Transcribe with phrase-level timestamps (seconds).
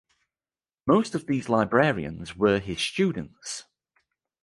[0.87, 3.65] Most of these librarians were his students.